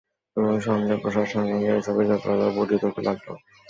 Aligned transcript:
এবং 0.37 0.53
সঙ্ঘের 0.61 0.97
প্রসারের 1.01 1.31
সঙ্গে 1.33 1.51
সঙ্গে 1.53 1.67
এ-সবের 1.71 2.05
জটিলতাও 2.09 2.55
বর্ধিত 2.57 2.81
হতে 2.85 3.01
লাগল। 3.07 3.27